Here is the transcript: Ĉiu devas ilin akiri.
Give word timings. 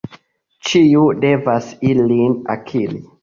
Ĉiu 0.69 1.03
devas 1.25 1.69
ilin 1.91 2.35
akiri. 2.57 2.99